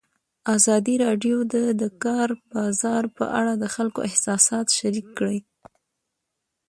ازادي 0.55 0.95
راډیو 1.05 1.37
د 1.53 1.55
د 1.81 1.83
کار 2.03 2.29
بازار 2.51 3.03
په 3.17 3.25
اړه 3.39 3.53
د 3.57 3.65
خلکو 3.75 3.99
احساسات 4.09 4.67
شریک 4.77 5.07
کړي. 5.17 5.39